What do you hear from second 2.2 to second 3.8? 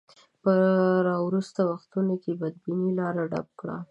کې بدبینۍ لاره ډب کړه.